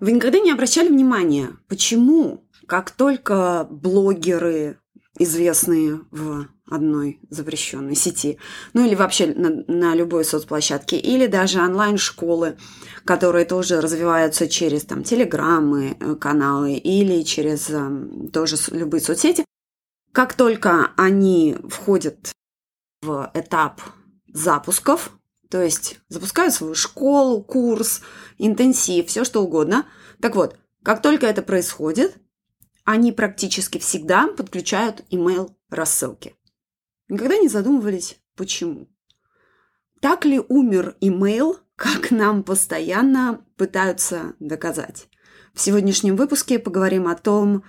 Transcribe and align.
Вы 0.00 0.12
никогда 0.12 0.38
не 0.38 0.52
обращали 0.52 0.88
внимания, 0.88 1.56
почему, 1.68 2.44
как 2.66 2.90
только 2.90 3.66
блогеры, 3.70 4.78
известные 5.18 6.00
в 6.12 6.46
одной 6.70 7.18
запрещенной 7.28 7.96
сети, 7.96 8.38
ну 8.72 8.86
или 8.86 8.94
вообще 8.94 9.26
на, 9.34 9.64
на 9.66 9.94
любой 9.94 10.24
соцплощадке, 10.24 10.98
или 10.98 11.26
даже 11.26 11.60
онлайн-школы, 11.60 12.56
которые 13.04 13.44
тоже 13.44 13.80
развиваются 13.80 14.48
через 14.48 14.84
там 14.84 15.02
телеграммы, 15.02 15.96
э, 15.98 16.14
каналы 16.14 16.74
или 16.74 17.22
через 17.22 17.68
э, 17.70 18.28
тоже 18.32 18.56
любые 18.70 19.00
соцсети, 19.00 19.44
как 20.12 20.34
только 20.34 20.92
они 20.96 21.56
входят 21.68 22.32
в 23.02 23.30
этап 23.34 23.80
запусков, 24.32 25.17
то 25.50 25.62
есть 25.62 25.98
запускают 26.08 26.54
свою 26.54 26.74
школу, 26.74 27.42
курс, 27.42 28.02
интенсив, 28.36 29.06
все 29.08 29.24
что 29.24 29.42
угодно. 29.42 29.86
Так 30.20 30.36
вот, 30.36 30.58
как 30.82 31.02
только 31.02 31.26
это 31.26 31.42
происходит, 31.42 32.16
они 32.84 33.12
практически 33.12 33.78
всегда 33.78 34.28
подключают 34.28 35.04
email 35.10 35.54
рассылки. 35.70 36.34
Никогда 37.08 37.36
не 37.38 37.48
задумывались, 37.48 38.18
почему. 38.36 38.88
Так 40.00 40.24
ли 40.24 40.40
умер 40.48 40.96
email, 41.00 41.56
как 41.76 42.10
нам 42.10 42.42
постоянно 42.42 43.44
пытаются 43.56 44.34
доказать? 44.38 45.08
В 45.54 45.60
сегодняшнем 45.60 46.16
выпуске 46.16 46.58
поговорим 46.58 47.08
о 47.08 47.16
том, 47.16 47.64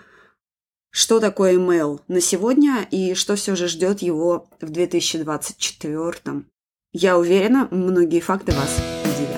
что 0.90 1.20
такое 1.20 1.56
email 1.56 2.02
на 2.08 2.20
сегодня 2.20 2.88
и 2.92 3.14
что 3.14 3.36
все 3.36 3.56
же 3.56 3.68
ждет 3.68 4.02
его 4.02 4.50
в 4.60 4.70
2024 4.70 6.46
я 6.94 7.20
уверена, 7.20 7.68
многие 7.70 8.20
факты 8.20 8.52
вас 8.52 8.82
удивят. 9.04 9.38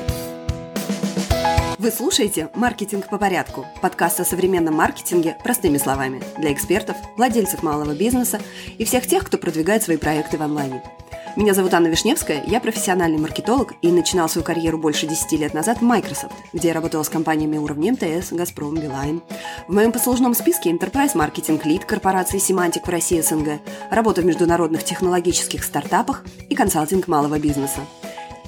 Вы 1.80 1.92
слушаете 1.92 2.50
«Маркетинг 2.56 3.10
по 3.10 3.18
порядку»– 3.18 3.66
подкаст 3.82 4.22
о 4.22 4.24
современном 4.24 4.76
маркетинге 4.76 5.36
простыми 5.44 5.78
словами 5.78 6.24
для 6.38 6.54
экспертов, 6.54 6.96
владельцев 7.18 7.62
малого 7.62 7.94
бизнеса 7.94 8.40
и 8.78 8.86
всех 8.86 9.06
тех, 9.06 9.26
кто 9.26 9.38
продвигает 9.38 9.84
свои 9.84 9.98
проекты 9.98 10.38
в 10.38 10.42
онлайне– 10.42 10.82
меня 11.36 11.54
зовут 11.54 11.74
Анна 11.74 11.88
Вишневская, 11.88 12.44
я 12.46 12.60
профессиональный 12.60 13.18
маркетолог 13.18 13.74
и 13.82 13.90
начинал 13.90 14.28
свою 14.28 14.44
карьеру 14.44 14.78
больше 14.78 15.08
10 15.08 15.32
лет 15.40 15.54
назад 15.54 15.80
в 15.80 15.82
Microsoft, 15.82 16.34
где 16.52 16.70
я 16.70 16.74
работала 16.74 17.04
с 17.04 17.10
компаниями 17.10 17.58
уровня 17.58 17.94
МТС, 17.94 18.32
Газпром, 18.32 18.76
Билайн. 18.76 19.22
В 19.68 19.74
моем 19.74 19.92
послужном 19.92 20.34
списке 20.34 20.72
Enterprise 20.72 21.16
Marketing 21.16 21.62
Lead 21.64 21.86
корпорации 21.86 22.38
Semantic 22.38 22.86
в 22.86 22.90
России 22.90 23.22
СНГ, 23.22 23.62
работа 23.90 24.22
в 24.22 24.26
международных 24.26 24.84
технологических 24.84 25.64
стартапах 25.64 26.26
и 26.50 26.56
консалтинг 26.56 27.08
малого 27.08 27.40
бизнеса. 27.40 27.82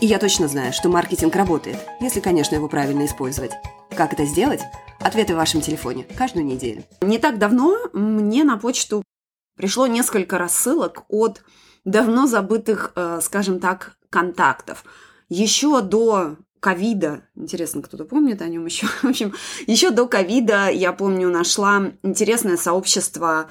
И 0.02 0.06
я 0.06 0.20
точно 0.20 0.48
знаю, 0.50 0.74
что 0.74 0.90
маркетинг 0.90 1.36
работает, 1.36 1.78
если, 2.02 2.20
конечно, 2.20 2.56
его 2.56 2.68
правильно 2.68 3.06
использовать. 3.06 3.52
Как 3.96 4.12
это 4.12 4.26
сделать? 4.26 4.62
Ответы 5.00 5.34
в 5.34 5.38
вашем 5.38 5.62
телефоне 5.62 6.06
каждую 6.18 6.46
неделю. 6.46 6.84
Не 7.02 7.20
так 7.20 7.38
давно 7.38 7.78
мне 7.94 8.44
на 8.44 8.58
почту 8.58 9.04
пришло 9.56 9.88
несколько 9.88 10.38
рассылок 10.38 11.04
от 11.08 11.44
давно 11.86 12.28
забытых, 12.28 12.92
э, 12.96 13.20
скажем 13.22 13.60
так, 13.60 13.96
контактов. 14.10 14.84
Еще 15.30 15.82
до 15.82 16.38
ковида, 16.60 17.24
интересно, 17.36 17.82
кто-то 17.82 18.06
помнит 18.06 18.42
о 18.42 18.48
нем 18.48 18.66
еще, 18.66 18.88
в 19.02 19.06
общем, 19.06 19.34
еще 19.68 19.92
до 19.92 20.08
ковида, 20.08 20.70
я 20.70 20.94
помню, 20.94 21.30
нашла 21.30 21.92
интересное 22.04 22.58
сообщество 22.58 23.50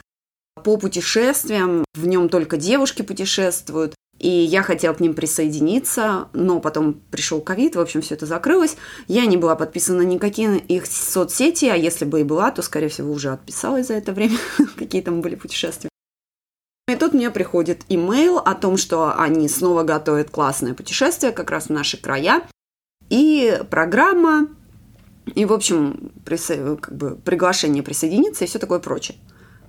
по 0.64 0.76
путешествиям, 0.76 1.84
в 1.94 2.06
нем 2.06 2.28
только 2.28 2.56
девушки 2.56 3.02
путешествуют, 3.02 3.94
и 4.18 4.28
я 4.28 4.62
хотела 4.62 4.94
к 4.94 5.00
ним 5.00 5.14
присоединиться, 5.14 6.28
но 6.32 6.60
потом 6.60 6.94
пришел 7.10 7.40
ковид, 7.40 7.74
в 7.74 7.80
общем, 7.80 8.02
все 8.02 8.14
это 8.14 8.24
закрылось. 8.24 8.76
Я 9.08 9.26
не 9.26 9.36
была 9.36 9.56
подписана 9.56 10.02
никакие 10.02 10.58
их 10.58 10.86
соцсети, 10.86 11.64
а 11.66 11.74
если 11.74 12.04
бы 12.04 12.20
и 12.20 12.24
была, 12.24 12.50
то, 12.52 12.62
скорее 12.62 12.88
всего, 12.88 13.12
уже 13.12 13.30
отписалась 13.30 13.88
за 13.88 13.94
это 13.94 14.12
время, 14.12 14.38
какие 14.76 15.02
там 15.02 15.22
были 15.22 15.34
путешествия. 15.34 15.91
И 16.88 16.96
тут 16.96 17.12
мне 17.14 17.30
приходит 17.30 17.84
имейл 17.88 18.38
о 18.38 18.54
том, 18.54 18.76
что 18.76 19.14
они 19.16 19.48
снова 19.48 19.84
готовят 19.84 20.30
классное 20.30 20.74
путешествие 20.74 21.32
как 21.32 21.50
раз 21.50 21.66
в 21.66 21.70
наши 21.70 21.96
края. 21.96 22.42
И 23.08 23.62
программа, 23.70 24.48
и, 25.34 25.44
в 25.44 25.52
общем, 25.52 26.12
присо... 26.24 26.76
как 26.76 26.96
бы 26.96 27.16
приглашение 27.16 27.82
присоединиться 27.82 28.44
и 28.44 28.48
все 28.48 28.58
такое 28.58 28.80
прочее. 28.80 29.18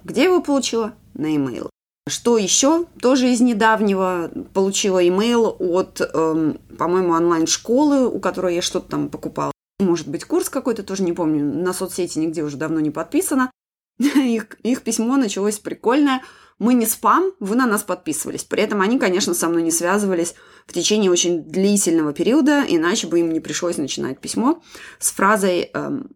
Где 0.04 0.24
его 0.24 0.42
получила? 0.42 0.94
На 1.14 1.36
имейл. 1.36 1.70
Что 2.10 2.38
еще? 2.38 2.86
Тоже 3.00 3.30
из 3.30 3.42
недавнего 3.42 4.32
получила 4.54 5.08
имейл 5.08 5.56
от, 5.60 6.02
эм, 6.02 6.60
по-моему, 6.78 7.14
онлайн-школы, 7.14 8.08
у 8.08 8.20
которой 8.20 8.56
я 8.56 8.62
что-то 8.62 8.90
там 8.90 9.10
покупала. 9.10 9.52
Может 9.80 10.08
быть, 10.08 10.26
курс 10.26 10.50
какой-то, 10.50 10.84
тоже 10.84 11.04
не 11.04 11.14
помню. 11.14 11.46
На 11.46 11.74
соцсети 11.74 12.18
нигде 12.18 12.44
уже 12.44 12.58
давно 12.58 12.80
не 12.80 12.92
подписано. 12.92 13.52
Их, 14.00 14.48
их 14.64 14.82
письмо 14.82 15.16
началось 15.18 15.60
прикольное– 15.60 16.24
мы 16.64 16.76
не 16.76 16.86
спам, 16.86 17.34
вы 17.42 17.58
на 17.58 17.68
нас 17.68 17.84
подписывались. 17.84 18.46
При 18.46 18.64
этом 18.64 18.80
они, 18.80 18.98
конечно, 18.98 19.34
со 19.34 19.50
мной 19.50 19.64
не 19.64 19.72
связывались 19.72 20.34
в 20.66 20.72
течение 20.72 21.12
очень 21.12 21.44
длительного 21.44 22.14
периода, 22.14 22.64
иначе 22.66 23.08
бы 23.08 23.20
им 23.20 23.34
не 23.34 23.42
пришлось 23.42 23.76
начинать 23.76 24.20
письмо 24.20 24.64
с 24.98 25.12
фразой 25.12 25.70
эм, 25.74 26.12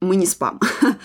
«мы 0.00 0.16
не 0.16 0.26
спам». 0.26 0.60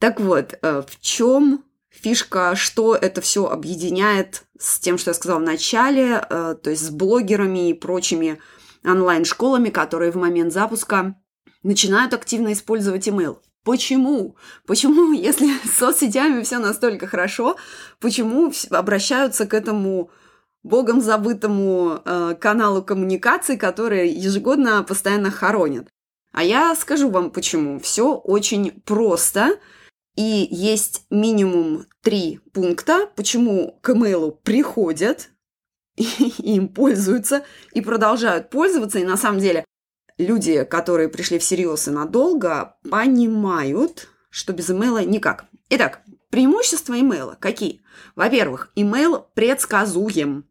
Так 0.00 0.20
вот, 0.20 0.54
э, 0.62 0.82
в 0.86 1.00
чем 1.00 1.64
фишка, 1.90 2.54
что 2.54 2.94
это 2.94 3.20
все 3.20 3.46
объединяет 3.46 4.44
с 4.56 4.78
тем, 4.78 4.96
что 4.96 5.10
я 5.10 5.14
сказала 5.14 5.40
в 5.40 5.42
начале, 5.42 6.24
э, 6.30 6.54
то 6.62 6.70
есть 6.70 6.86
с 6.86 6.90
блогерами 6.90 7.70
и 7.70 7.74
прочими 7.74 8.38
онлайн-школами, 8.84 9.70
которые 9.70 10.12
в 10.12 10.14
момент 10.14 10.52
запуска 10.52 11.16
начинают 11.64 12.14
активно 12.14 12.52
использовать 12.52 13.08
email. 13.08 13.38
Почему? 13.64 14.36
Почему, 14.66 15.12
если 15.28 15.48
с 15.66 15.78
соцсетями 15.78 16.42
все 16.42 16.58
настолько 16.58 17.06
хорошо, 17.06 17.56
почему 18.00 18.52
обращаются 18.70 19.46
к 19.46 19.54
этому 19.54 20.10
богом 20.62 21.00
забытому 21.00 22.00
э, 22.04 22.34
каналу 22.40 22.82
коммуникаций, 22.82 23.56
который 23.56 24.08
ежегодно 24.08 24.82
постоянно 24.82 25.30
хоронят? 25.30 25.88
А 26.32 26.42
я 26.42 26.74
скажу 26.76 27.10
вам 27.10 27.30
почему. 27.30 27.80
Все 27.80 28.14
очень 28.14 28.82
просто. 28.84 29.58
И 30.16 30.48
есть 30.50 31.04
минимум 31.10 31.86
три 32.02 32.40
пункта, 32.52 33.08
почему 33.14 33.78
к 33.82 33.90
имейлу 33.90 34.32
приходят, 34.32 35.30
и 35.96 36.56
им 36.56 36.68
пользуются, 36.68 37.44
и 37.72 37.80
продолжают 37.80 38.50
пользоваться. 38.50 38.98
И 38.98 39.04
на 39.04 39.16
самом 39.16 39.38
деле 39.38 39.64
люди, 40.18 40.64
которые 40.64 41.08
пришли 41.08 41.38
всерьез 41.38 41.88
и 41.88 41.90
надолго, 41.90 42.76
понимают, 42.88 44.08
что 44.30 44.52
без 44.52 44.70
имейла 44.70 45.04
никак. 45.04 45.46
Итак, 45.70 46.02
преимущества 46.30 46.98
имейла 46.98 47.36
какие? 47.40 47.80
Во-первых, 48.16 48.70
имейл 48.74 49.26
предсказуем. 49.34 50.44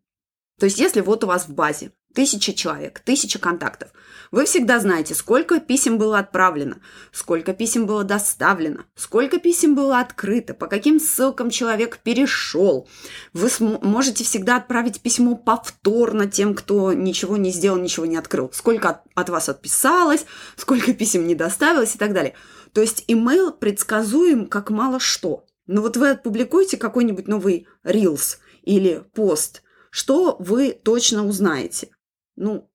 То 0.60 0.66
есть, 0.66 0.80
если 0.80 1.02
вот 1.02 1.24
у 1.24 1.28
вас 1.28 1.48
в 1.48 1.54
базе 1.54 1.92
тысяча 2.18 2.52
человек, 2.52 3.00
тысяча 3.02 3.38
контактов. 3.38 3.92
Вы 4.32 4.46
всегда 4.46 4.80
знаете, 4.80 5.14
сколько 5.14 5.60
писем 5.60 6.00
было 6.00 6.18
отправлено, 6.18 6.80
сколько 7.12 7.54
писем 7.54 7.86
было 7.86 8.04
доставлено, 8.04 8.86
сколько 8.96 9.38
писем 9.38 9.76
было 9.76 10.00
открыто, 10.00 10.56
по 10.56 10.66
каким 10.66 11.00
ссылкам 11.00 11.52
человек 11.52 12.00
перешел. 12.00 12.90
Вы 13.34 13.52
можете 13.60 14.24
всегда 14.24 14.56
отправить 14.56 15.00
письмо 15.00 15.36
повторно 15.36 16.26
тем, 16.26 16.56
кто 16.56 16.92
ничего 16.92 17.38
не 17.38 17.52
сделал, 17.52 17.78
ничего 17.78 18.08
не 18.08 18.18
открыл. 18.18 18.50
Сколько 18.52 18.90
от, 18.90 19.02
от 19.14 19.30
вас 19.30 19.48
отписалось, 19.48 20.26
сколько 20.56 20.96
писем 20.96 21.28
не 21.28 21.36
доставилось 21.36 21.94
и 21.94 22.00
так 22.00 22.14
далее. 22.14 22.34
То 22.74 22.82
есть 22.82 23.06
email 23.08 23.52
предсказуем 23.52 24.48
как 24.48 24.72
мало 24.72 25.00
что. 25.00 25.46
Но 25.68 25.84
вот 25.84 25.98
вы 25.98 26.10
опубликуете 26.10 26.78
какой-нибудь 26.78 27.28
новый 27.28 27.68
Reels 27.86 28.38
или 28.64 29.04
пост, 29.14 29.62
что 29.92 30.36
вы 30.40 30.74
точно 30.74 31.28
узнаете? 31.28 31.90
Ну, 32.38 32.70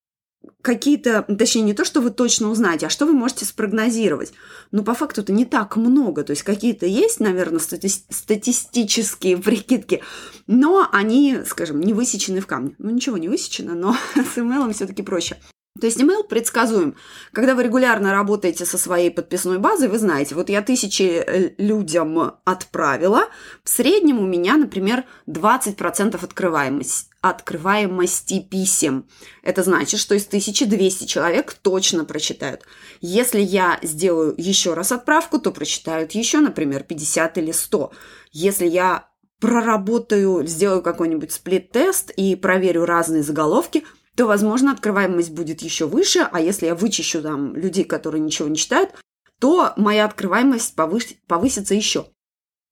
какие-то, 0.60 1.22
точнее, 1.22 1.62
не 1.62 1.74
то, 1.74 1.84
что 1.84 2.00
вы 2.00 2.10
точно 2.10 2.50
узнаете, 2.50 2.86
а 2.86 2.90
что 2.90 3.06
вы 3.06 3.12
можете 3.12 3.44
спрогнозировать. 3.44 4.32
Ну, 4.70 4.84
по 4.84 4.94
факту 4.94 5.22
это 5.22 5.32
не 5.32 5.44
так 5.44 5.76
много. 5.76 6.24
То 6.24 6.32
есть 6.32 6.42
какие-то 6.42 6.86
есть, 6.86 7.20
наверное, 7.20 7.60
стати- 7.60 8.04
статистические 8.10 9.38
прикидки, 9.38 10.02
но 10.46 10.88
они, 10.92 11.38
скажем, 11.46 11.80
не 11.80 11.92
высечены 11.92 12.40
в 12.40 12.46
камне. 12.46 12.74
Ну, 12.78 12.90
ничего 12.90 13.18
не 13.18 13.28
высечено, 13.28 13.74
но 13.74 13.96
с 14.14 14.36
email 14.36 14.72
все-таки 14.72 15.02
проще. 15.02 15.38
То 15.80 15.86
есть 15.86 15.98
email 15.98 16.22
предсказуем. 16.24 16.96
Когда 17.32 17.54
вы 17.54 17.62
регулярно 17.62 18.12
работаете 18.12 18.66
со 18.66 18.76
своей 18.76 19.10
подписной 19.10 19.58
базой, 19.58 19.88
вы 19.88 19.98
знаете, 19.98 20.34
вот 20.34 20.50
я 20.50 20.60
тысячи 20.60 21.02
э, 21.02 21.54
людям 21.56 22.34
отправила, 22.44 23.28
в 23.64 23.70
среднем 23.70 24.18
у 24.18 24.26
меня, 24.26 24.56
например, 24.56 25.04
20% 25.26 26.22
открываемость, 26.22 27.08
открываемости 27.22 28.40
писем. 28.40 29.08
Это 29.42 29.62
значит, 29.62 29.98
что 29.98 30.14
из 30.14 30.26
1200 30.26 31.06
человек 31.06 31.54
точно 31.54 32.04
прочитают. 32.04 32.62
Если 33.00 33.40
я 33.40 33.78
сделаю 33.82 34.34
еще 34.36 34.74
раз 34.74 34.92
отправку, 34.92 35.38
то 35.38 35.50
прочитают 35.50 36.12
еще, 36.12 36.40
например, 36.40 36.82
50 36.82 37.38
или 37.38 37.52
100. 37.52 37.92
Если 38.32 38.66
я 38.66 39.08
проработаю, 39.40 40.46
сделаю 40.46 40.82
какой-нибудь 40.82 41.32
сплит-тест 41.32 42.10
и 42.10 42.36
проверю 42.36 42.84
разные 42.84 43.22
заголовки– 43.22 43.84
то, 44.16 44.26
возможно, 44.26 44.72
открываемость 44.72 45.30
будет 45.30 45.62
еще 45.62 45.86
выше, 45.86 46.28
а 46.30 46.40
если 46.40 46.66
я 46.66 46.74
вычищу 46.74 47.22
там 47.22 47.56
людей, 47.56 47.84
которые 47.84 48.20
ничего 48.20 48.48
не 48.48 48.56
читают, 48.56 48.90
то 49.38 49.72
моя 49.76 50.04
открываемость 50.04 50.76
повысится 50.76 51.74
еще. 51.74 52.06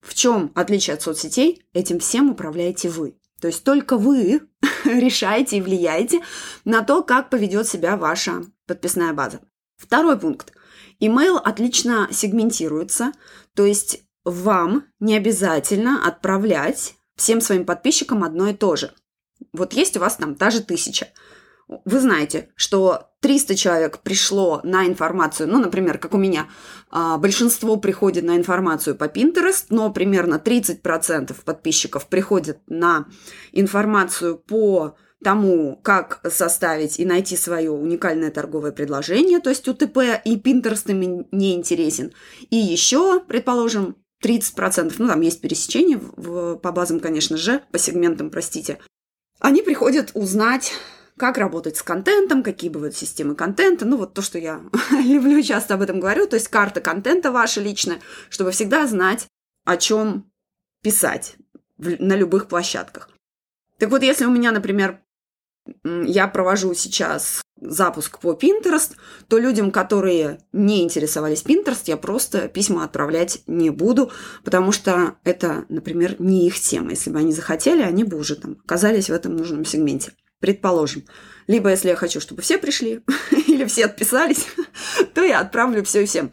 В 0.01 0.15
чем 0.15 0.53
отличие 0.55 0.95
от 0.95 1.03
соцсетей? 1.03 1.63
Этим 1.73 1.99
всем 1.99 2.31
управляете 2.31 2.89
вы. 2.89 3.17
То 3.41 3.49
есть 3.49 3.65
только 3.65 3.97
вы 3.97 4.43
решаете 4.85 5.59
и 5.59 5.63
влияете 5.63 6.21
на 6.65 6.83
то, 6.83 7.03
как 7.03 7.31
поведет 7.31 7.67
себя 7.67 7.97
ваша 7.97 8.45
подписная 8.67 9.13
база. 9.13 9.41
Второй 9.77 10.19
пункт. 10.19 10.53
Email 11.01 11.39
отлично 11.39 12.09
сегментируется, 12.13 13.13
то 13.55 13.65
есть 13.65 14.03
вам 14.25 14.85
не 15.01 15.17
обязательно 15.17 16.07
отправлять 16.07 16.95
всем 17.17 17.41
своим 17.41 17.65
подписчикам 17.65 18.23
одно 18.23 18.49
и 18.49 18.55
то 18.55 18.77
же. 18.77 18.93
Вот 19.53 19.73
есть 19.73 19.97
у 19.97 20.01
вас 20.01 20.17
там 20.17 20.35
та 20.35 20.51
же 20.51 20.63
тысяча. 20.63 21.09
Вы 21.67 22.01
знаете, 22.01 22.51
что 22.55 23.10
300 23.21 23.55
человек 23.55 23.99
пришло 23.99 24.61
на 24.65 24.87
информацию, 24.87 25.49
ну, 25.49 25.59
например, 25.59 25.99
как 25.99 26.15
у 26.15 26.19
меня, 26.19 26.49
а, 26.91 27.19
большинство 27.19 27.77
приходит 27.77 28.25
на 28.25 28.37
информацию 28.37 28.97
по 28.97 29.05
Pinterest, 29.05 29.67
но 29.69 29.93
примерно 29.93 30.39
30% 30.39 31.45
подписчиков 31.45 32.07
приходят 32.09 32.59
на 32.67 33.07
информацию 33.53 34.39
по 34.39 34.97
тому, 35.23 35.79
как 35.83 36.21
составить 36.31 36.99
и 36.99 37.05
найти 37.05 37.37
свое 37.37 37.71
уникальное 37.71 38.31
торговое 38.31 38.73
предложение, 38.73 39.41
то 39.41 39.51
есть 39.51 39.69
УТП 39.69 39.99
и 40.25 40.37
Pinterest 40.37 40.91
им 40.91 41.27
не 41.31 41.55
интересен. 41.55 42.13
И 42.49 42.57
еще, 42.57 43.21
предположим, 43.21 43.97
30%, 44.25 44.95
ну 44.99 45.09
там 45.09 45.21
есть 45.21 45.41
пересечение 45.41 45.99
в, 45.99 46.13
в, 46.17 46.57
по 46.57 46.73
базам, 46.73 47.01
конечно 47.01 47.37
же, 47.37 47.63
по 47.71 47.79
сегментам, 47.79 48.31
простите, 48.31 48.79
они 49.41 49.63
приходят 49.63 50.11
узнать, 50.15 50.73
как 51.21 51.37
работать 51.37 51.77
с 51.77 51.83
контентом, 51.83 52.43
какие 52.43 52.71
бывают 52.71 52.97
системы 52.97 53.35
контента, 53.35 53.85
ну 53.85 53.99
вот 53.99 54.15
то, 54.15 54.23
что 54.23 54.39
я 54.39 54.63
люблю, 54.91 55.43
часто 55.43 55.75
об 55.75 55.83
этом 55.83 56.01
говорю, 56.01 56.27
то 56.27 56.37
есть 56.37 56.49
карта 56.49 56.81
контента 56.81 57.31
ваша 57.31 57.61
личная, 57.61 58.01
чтобы 58.31 58.53
всегда 58.53 58.87
знать, 58.87 59.27
о 59.67 59.77
чем 59.77 60.33
писать 60.83 61.37
на 61.77 62.17
любых 62.17 62.49
площадках. 62.49 63.11
Так 63.79 63.91
вот, 63.91 64.03
если 64.03 64.25
у 64.25 64.31
меня, 64.31 64.51
например, 64.51 65.03
я 65.85 66.27
провожу 66.27 66.73
сейчас 66.73 67.43
запуск 67.61 68.19
по 68.21 68.33
Pinterest, 68.33 68.93
то 69.29 69.39
людям, 69.39 69.73
которые 69.73 70.39
не 70.55 70.83
интересовались 70.83 71.45
Pinterest, 71.45 71.83
я 71.85 71.99
просто 71.99 72.49
письма 72.49 72.85
отправлять 72.85 73.43
не 73.47 73.69
буду, 73.69 74.11
потому 74.43 74.73
что 74.73 75.17
это, 75.25 75.67
например, 75.69 76.17
не 76.19 76.47
их 76.47 76.59
тема. 76.59 76.93
Если 76.93 77.11
бы 77.11 77.19
они 77.19 77.33
захотели, 77.33 77.83
они 77.83 78.05
бы 78.05 78.17
уже 78.17 78.37
там 78.37 78.57
оказались 78.65 79.11
в 79.11 79.13
этом 79.13 79.37
нужном 79.37 79.67
сегменте. 79.67 80.13
Предположим. 80.41 81.05
Либо 81.47 81.71
если 81.71 81.89
я 81.89 81.97
хочу, 81.97 82.21
чтобы 82.21 82.43
все 82.43 82.59
пришли, 82.59 83.03
или 83.47 83.65
все 83.67 83.87
отписались, 83.87 84.47
то 85.15 85.23
я 85.23 85.41
отправлю 85.41 85.85
все 85.85 86.03
и 86.03 86.07
всем. 86.07 86.33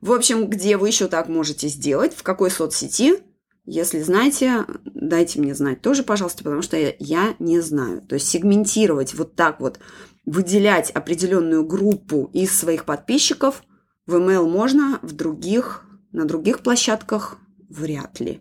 В 0.00 0.12
общем, 0.12 0.48
где 0.48 0.76
вы 0.76 0.88
еще 0.88 1.08
так 1.08 1.28
можете 1.28 1.68
сделать, 1.68 2.14
в 2.14 2.22
какой 2.22 2.50
соцсети, 2.50 3.18
если 3.64 4.00
знаете, 4.00 4.64
дайте 4.84 5.40
мне 5.40 5.54
знать 5.54 5.82
тоже, 5.82 6.02
пожалуйста, 6.02 6.42
потому 6.42 6.62
что 6.62 6.76
я, 6.76 6.94
я 6.98 7.34
не 7.38 7.60
знаю. 7.60 8.00
То 8.00 8.14
есть 8.14 8.28
сегментировать 8.28 9.12
вот 9.12 9.34
так 9.34 9.60
вот, 9.60 9.78
выделять 10.24 10.90
определенную 10.90 11.66
группу 11.66 12.30
из 12.32 12.56
своих 12.58 12.84
подписчиков 12.84 13.62
в 14.06 14.14
email 14.14 14.48
можно, 14.48 14.98
в 15.02 15.12
других, 15.12 15.84
на 16.12 16.24
других 16.24 16.60
площадках 16.60 17.36
вряд 17.68 18.20
ли. 18.20 18.40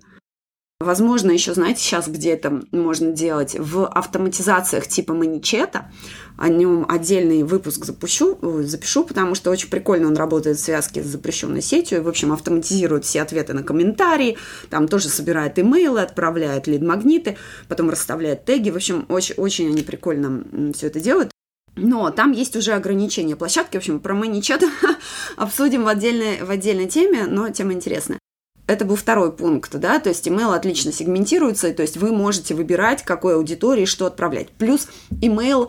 Возможно, 0.79 1.31
еще, 1.31 1.55
знаете, 1.55 1.81
сейчас 1.81 2.07
где 2.07 2.33
это 2.33 2.61
можно 2.71 3.11
делать? 3.11 3.55
В 3.57 3.87
автоматизациях 3.87 4.87
типа 4.87 5.15
маничета. 5.15 5.91
О 6.37 6.49
нем 6.49 6.85
отдельный 6.87 7.41
выпуск 7.41 7.83
запущу, 7.83 8.37
запишу, 8.61 9.03
потому 9.03 9.33
что 9.33 9.49
очень 9.49 9.71
прикольно 9.71 10.07
он 10.07 10.15
работает 10.15 10.57
в 10.57 10.61
связке 10.61 11.01
с 11.01 11.07
запрещенной 11.07 11.63
сетью. 11.63 11.97
И, 11.97 12.01
в 12.01 12.07
общем, 12.07 12.31
автоматизирует 12.31 13.05
все 13.05 13.23
ответы 13.23 13.53
на 13.53 13.63
комментарии. 13.63 14.37
Там 14.69 14.87
тоже 14.87 15.09
собирает 15.09 15.57
имейлы, 15.57 16.01
отправляет 16.01 16.67
лид-магниты, 16.67 17.37
потом 17.67 17.89
расставляет 17.89 18.45
теги. 18.45 18.69
В 18.69 18.75
общем, 18.75 19.07
очень, 19.09 19.33
очень 19.35 19.69
они 19.69 19.81
прикольно 19.81 20.43
все 20.75 20.87
это 20.87 20.99
делают. 20.99 21.31
Но 21.75 22.11
там 22.11 22.33
есть 22.33 22.55
уже 22.55 22.73
ограничения 22.73 23.35
площадки. 23.35 23.77
В 23.77 23.79
общем, 23.79 23.99
про 23.99 24.13
маничет 24.13 24.63
обсудим 25.37 25.85
в 25.85 25.87
отдельной, 25.87 26.43
в 26.43 26.51
отдельной 26.51 26.87
теме, 26.87 27.25
но 27.25 27.49
тема 27.49 27.73
интересная 27.73 28.19
это 28.67 28.85
был 28.85 28.95
второй 28.95 29.31
пункт, 29.31 29.73
да, 29.75 29.99
то 29.99 30.09
есть 30.09 30.27
email 30.27 30.53
отлично 30.53 30.91
сегментируется, 30.91 31.73
то 31.73 31.81
есть 31.81 31.97
вы 31.97 32.11
можете 32.11 32.53
выбирать, 32.53 33.03
какой 33.03 33.35
аудитории 33.35 33.85
что 33.85 34.05
отправлять. 34.05 34.49
Плюс 34.49 34.87
email 35.21 35.67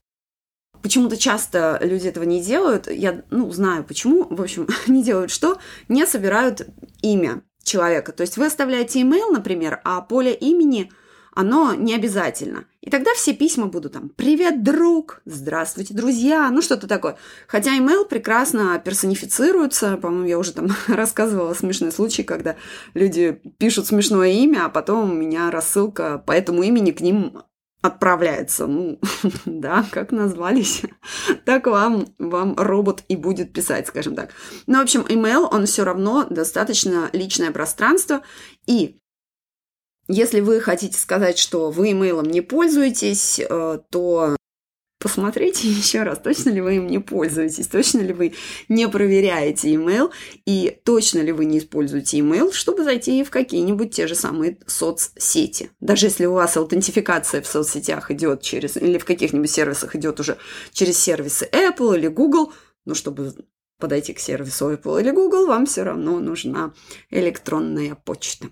Почему-то 0.80 1.16
часто 1.16 1.80
люди 1.82 2.06
этого 2.06 2.22
не 2.22 2.40
делают. 2.40 2.88
Я, 2.88 3.24
ну, 3.30 3.50
знаю 3.50 3.82
почему. 3.82 4.28
В 4.30 4.40
общем, 4.40 4.68
не 4.86 5.02
делают 5.02 5.32
что? 5.32 5.58
Не 5.88 6.06
собирают 6.06 6.68
имя 7.02 7.42
человека. 7.64 8.12
То 8.12 8.20
есть 8.20 8.36
вы 8.36 8.46
оставляете 8.46 9.00
email, 9.00 9.32
например, 9.32 9.80
а 9.82 10.00
поле 10.02 10.32
имени– 10.32 10.92
оно 11.38 11.72
не 11.72 11.94
обязательно. 11.94 12.64
И 12.80 12.90
тогда 12.90 13.14
все 13.14 13.32
письма 13.32 13.66
будут 13.66 13.92
там 13.92 14.08
«Привет, 14.08 14.64
друг!», 14.64 15.22
«Здравствуйте, 15.24 15.94
друзья!», 15.94 16.50
ну 16.50 16.60
что-то 16.60 16.88
такое. 16.88 17.16
Хотя 17.46 17.78
email 17.78 18.04
прекрасно 18.08 18.76
персонифицируется. 18.84 19.98
По-моему, 19.98 20.26
я 20.26 20.36
уже 20.36 20.52
там 20.52 20.66
рассказывала 20.88 21.54
смешной 21.54 21.92
случай, 21.92 22.24
когда 22.24 22.56
люди 22.94 23.40
пишут 23.58 23.86
смешное 23.86 24.32
имя, 24.32 24.64
а 24.64 24.68
потом 24.68 25.12
у 25.12 25.14
меня 25.14 25.52
рассылка 25.52 26.18
по 26.26 26.32
этому 26.32 26.64
имени 26.64 26.90
к 26.90 27.00
ним 27.00 27.44
отправляется. 27.82 28.66
Ну, 28.66 28.98
да, 29.44 29.86
как 29.92 30.10
назвались, 30.10 30.82
так 31.44 31.68
вам, 31.68 32.06
вам 32.18 32.56
робот 32.56 33.04
и 33.06 33.14
будет 33.14 33.52
писать, 33.52 33.86
скажем 33.86 34.16
так. 34.16 34.30
Ну, 34.66 34.78
в 34.78 34.82
общем, 34.82 35.02
email, 35.02 35.46
он 35.48 35.66
все 35.66 35.84
равно 35.84 36.26
достаточно 36.28 37.10
личное 37.12 37.52
пространство, 37.52 38.22
и 38.66 38.98
если 40.08 40.40
вы 40.40 40.60
хотите 40.60 40.98
сказать, 40.98 41.38
что 41.38 41.70
вы 41.70 41.92
имейлом 41.92 42.26
не 42.26 42.40
пользуетесь, 42.40 43.38
э, 43.38 43.78
то 43.90 44.36
посмотрите 44.98 45.68
еще 45.68 46.02
раз, 46.02 46.18
точно 46.18 46.50
ли 46.50 46.60
вы 46.60 46.76
им 46.76 46.86
не 46.86 46.98
пользуетесь, 46.98 47.66
точно 47.68 48.00
ли 48.00 48.12
вы 48.12 48.34
не 48.68 48.88
проверяете 48.88 49.72
email 49.72 50.10
и 50.44 50.78
точно 50.84 51.20
ли 51.20 51.32
вы 51.32 51.44
не 51.44 51.58
используете 51.58 52.18
email, 52.18 52.52
чтобы 52.52 52.84
зайти 52.84 53.22
в 53.22 53.30
какие-нибудь 53.30 53.94
те 53.94 54.06
же 54.06 54.14
самые 54.14 54.58
соцсети. 54.66 55.70
Даже 55.80 56.06
если 56.06 56.26
у 56.26 56.32
вас 56.32 56.56
аутентификация 56.56 57.42
в 57.42 57.46
соцсетях 57.46 58.10
идет 58.10 58.42
через, 58.42 58.76
или 58.76 58.98
в 58.98 59.04
каких-нибудь 59.04 59.50
сервисах 59.50 59.94
идет 59.94 60.20
уже 60.20 60.38
через 60.72 60.98
сервисы 60.98 61.48
Apple 61.52 61.96
или 61.96 62.08
Google, 62.08 62.52
ну, 62.84 62.94
чтобы 62.94 63.34
подойти 63.78 64.12
к 64.12 64.18
сервису 64.18 64.72
Apple 64.72 65.00
или 65.00 65.10
Google, 65.10 65.46
вам 65.46 65.66
все 65.66 65.84
равно 65.84 66.18
нужна 66.18 66.72
электронная 67.10 67.94
почта. 67.94 68.48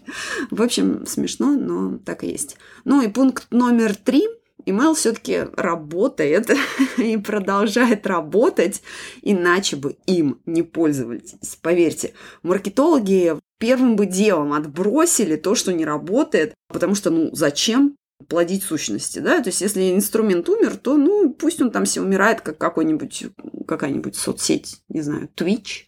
В 0.50 0.62
общем, 0.62 1.06
смешно, 1.06 1.52
но 1.52 1.98
так 1.98 2.24
и 2.24 2.28
есть. 2.28 2.56
Ну 2.84 3.02
и 3.02 3.08
пункт 3.08 3.46
номер 3.50 3.96
три. 3.96 4.28
Email 4.66 4.94
все-таки 4.94 5.44
работает 5.56 6.50
и 6.96 7.16
продолжает 7.18 8.06
работать, 8.06 8.82
иначе 9.20 9.76
бы 9.76 9.96
им 10.06 10.40
не 10.46 10.62
пользовались. 10.62 11.34
Поверьте, 11.60 12.14
маркетологи 12.42 13.36
первым 13.58 13.96
бы 13.96 14.06
делом 14.06 14.54
отбросили 14.54 15.36
то, 15.36 15.54
что 15.54 15.72
не 15.72 15.84
работает, 15.84 16.54
потому 16.68 16.94
что, 16.94 17.10
ну, 17.10 17.30
зачем 17.34 17.96
плодить 18.28 18.62
сущности, 18.62 19.18
да, 19.18 19.42
то 19.42 19.48
есть 19.48 19.60
если 19.60 19.94
инструмент 19.94 20.48
умер, 20.48 20.76
то, 20.76 20.96
ну, 20.96 21.32
пусть 21.32 21.60
он 21.60 21.70
там 21.70 21.84
все 21.84 22.00
умирает, 22.00 22.40
как 22.40 22.58
какой-нибудь, 22.58 23.26
какая-нибудь 23.66 24.16
соцсеть, 24.16 24.82
не 24.88 25.02
знаю, 25.02 25.28
Twitch, 25.36 25.86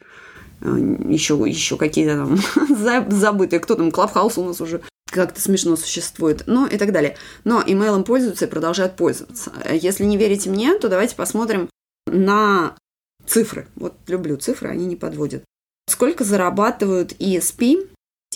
еще, 0.60 1.38
э, 1.42 1.48
еще 1.48 1.76
какие-то 1.76 2.16
там 2.16 3.10
забытые, 3.10 3.60
кто 3.60 3.74
там, 3.74 3.90
Клабхаус 3.90 4.38
у 4.38 4.44
нас 4.44 4.60
уже 4.60 4.82
как-то 5.10 5.40
смешно 5.40 5.76
существует, 5.76 6.44
ну 6.46 6.66
и 6.66 6.76
так 6.76 6.92
далее. 6.92 7.16
Но 7.44 7.62
имейлом 7.64 8.04
пользуются 8.04 8.46
и 8.46 8.50
продолжают 8.50 8.96
пользоваться. 8.96 9.52
Если 9.70 10.04
не 10.04 10.16
верите 10.16 10.50
мне, 10.50 10.78
то 10.78 10.88
давайте 10.88 11.14
посмотрим 11.14 11.70
на 12.06 12.76
цифры. 13.24 13.68
Вот 13.76 13.94
люблю 14.08 14.36
цифры, 14.36 14.68
они 14.68 14.86
не 14.86 14.96
подводят. 14.96 15.44
Сколько 15.88 16.24
зарабатывают 16.24 17.12
ESP, 17.12 17.88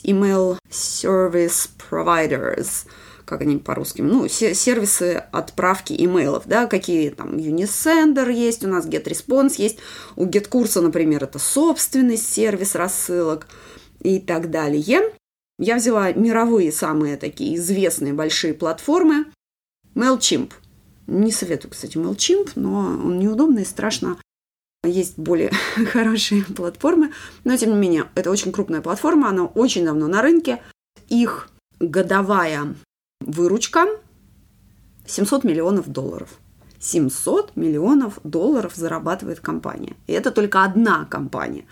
Email 0.05 0.59
Service 0.71 1.69
Providers– 1.91 2.87
как 3.31 3.43
они 3.43 3.59
по-русски, 3.59 4.03
ну, 4.03 4.27
сервисы 4.27 5.23
отправки 5.31 5.95
имейлов, 5.97 6.47
да, 6.47 6.67
какие 6.67 7.11
там 7.11 7.37
Unisender 7.37 8.31
есть, 8.31 8.65
у 8.65 8.69
нас 8.69 8.87
GetResponse 8.87 9.55
есть, 9.59 9.79
у 10.17 10.27
GetCursa, 10.27 10.81
например, 10.81 11.23
это 11.23 11.39
собственный 11.39 12.17
сервис 12.17 12.75
рассылок 12.75 13.47
и 14.03 14.19
так 14.19 14.51
далее. 14.51 15.13
Я 15.61 15.77
взяла 15.77 16.13
мировые 16.13 16.73
самые 16.73 17.17
такие 17.17 17.55
известные 17.55 18.15
большие 18.15 18.53
платформы. 18.53 19.27
MailChimp. 19.95 20.51
Не 21.07 21.31
советую, 21.31 21.71
кстати, 21.71 21.99
MailChimp, 21.99 22.53
но 22.57 22.79
он 22.79 23.21
неудобный 23.21 23.63
и 23.63 23.67
страшно. 23.67 24.19
Есть 24.83 25.17
более 25.17 25.53
хорошие 25.93 26.43
платформы, 26.43 27.13
но 27.45 27.57
тем 27.57 27.71
не 27.71 27.77
менее, 27.77 28.11
это 28.17 28.29
очень 28.33 28.51
крупная 28.51 28.81
платформа, 28.81 29.29
она 29.29 29.45
очень 29.45 29.85
давно 29.85 30.09
на 30.09 30.21
рынке. 30.21 30.61
Их 31.09 31.49
годовая 31.79 32.75
Выручка 33.31 33.87
700 35.07 35.45
миллионов 35.45 35.89
долларов. 35.89 36.31
700 36.81 37.57
миллионов 37.57 38.19
долларов 38.25 38.75
зарабатывает 38.75 39.41
компания. 39.41 39.95
И 40.07 40.13
это 40.13 40.31
только 40.31 40.65
одна 40.65 41.05
компания. 41.05 41.67